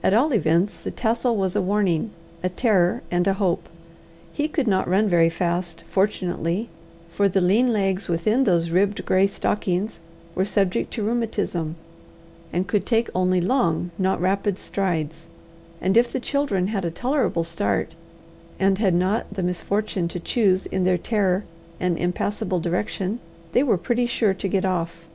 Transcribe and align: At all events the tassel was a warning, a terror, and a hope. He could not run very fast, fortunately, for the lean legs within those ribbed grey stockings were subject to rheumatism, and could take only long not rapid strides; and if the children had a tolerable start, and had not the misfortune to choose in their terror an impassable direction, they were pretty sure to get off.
At 0.00 0.14
all 0.14 0.32
events 0.32 0.84
the 0.84 0.92
tassel 0.92 1.34
was 1.36 1.56
a 1.56 1.60
warning, 1.60 2.10
a 2.40 2.48
terror, 2.48 3.02
and 3.10 3.26
a 3.26 3.32
hope. 3.34 3.68
He 4.32 4.46
could 4.46 4.68
not 4.68 4.86
run 4.86 5.08
very 5.08 5.28
fast, 5.28 5.82
fortunately, 5.90 6.68
for 7.10 7.28
the 7.28 7.40
lean 7.40 7.72
legs 7.72 8.08
within 8.08 8.44
those 8.44 8.70
ribbed 8.70 9.04
grey 9.04 9.26
stockings 9.26 9.98
were 10.36 10.44
subject 10.44 10.92
to 10.92 11.02
rheumatism, 11.02 11.74
and 12.52 12.68
could 12.68 12.86
take 12.86 13.10
only 13.12 13.40
long 13.40 13.90
not 13.98 14.20
rapid 14.20 14.56
strides; 14.56 15.26
and 15.80 15.96
if 15.96 16.12
the 16.12 16.20
children 16.20 16.68
had 16.68 16.84
a 16.84 16.90
tolerable 16.92 17.42
start, 17.42 17.96
and 18.60 18.78
had 18.78 18.94
not 18.94 19.34
the 19.34 19.42
misfortune 19.42 20.06
to 20.06 20.20
choose 20.20 20.66
in 20.66 20.84
their 20.84 20.96
terror 20.96 21.42
an 21.80 21.96
impassable 21.96 22.60
direction, 22.60 23.18
they 23.50 23.64
were 23.64 23.76
pretty 23.76 24.06
sure 24.06 24.32
to 24.32 24.46
get 24.46 24.64
off. 24.64 25.08